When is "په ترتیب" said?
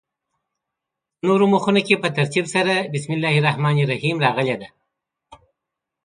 2.03-2.45